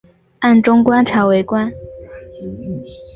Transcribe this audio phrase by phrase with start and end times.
[0.39, 1.71] 暗中观察围观